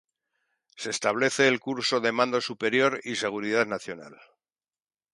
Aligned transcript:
Se 0.75 0.89
establece 0.89 1.47
el 1.47 1.59
Curso 1.59 1.99
de 1.99 2.11
"Mando 2.11 2.41
Superior 2.41 2.99
y 3.03 3.17
Seguridad 3.17 3.67
Nacional". 3.67 4.17